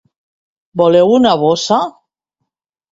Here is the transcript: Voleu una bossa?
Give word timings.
Voleu 0.81 1.13
una 1.19 1.37
bossa? 1.45 1.81